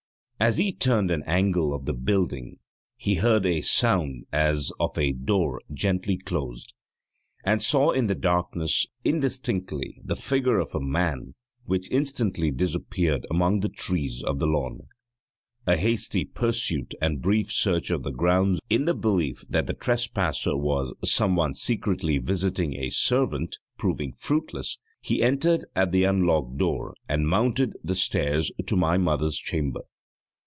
As 0.41 0.57
he 0.57 0.73
turned 0.73 1.11
an 1.11 1.21
angle 1.27 1.71
of 1.71 1.85
the 1.85 1.93
building, 1.93 2.57
he 2.97 3.13
heard 3.21 3.45
a 3.45 3.61
sound 3.61 4.25
as 4.33 4.71
of 4.79 4.97
a 4.97 5.11
door 5.11 5.61
gently 5.71 6.17
closed, 6.17 6.73
and 7.45 7.61
saw 7.61 7.91
in 7.91 8.07
the 8.07 8.15
darkness, 8.15 8.87
indistinctly, 9.03 10.01
the 10.03 10.15
figure 10.15 10.57
of 10.57 10.73
a 10.73 10.79
man, 10.79 11.35
which 11.65 11.91
instantly 11.91 12.49
disappeared 12.49 13.23
among 13.29 13.59
the 13.59 13.69
trees 13.69 14.23
of 14.23 14.39
the 14.39 14.47
lawn. 14.47 14.87
A 15.67 15.77
hasty 15.77 16.25
pursuit 16.25 16.95
and 16.99 17.21
brief 17.21 17.51
search 17.51 17.91
of 17.91 18.01
the 18.01 18.09
grounds 18.09 18.59
in 18.67 18.85
the 18.85 18.95
belief 18.95 19.43
that 19.47 19.67
the 19.67 19.75
trespasser 19.75 20.57
was 20.57 20.91
some 21.05 21.35
one 21.35 21.53
secretly 21.53 22.17
visiting 22.17 22.73
a 22.77 22.89
servant 22.89 23.59
proving 23.77 24.11
fruitless, 24.11 24.79
he 25.01 25.21
entered 25.21 25.65
at 25.75 25.91
the 25.91 26.03
unlocked 26.03 26.57
door 26.57 26.95
and 27.07 27.27
mounted 27.27 27.73
the 27.83 27.93
stairs 27.93 28.51
to 28.65 28.75
my 28.75 28.97
mother's 28.97 29.37
chamber. 29.37 29.81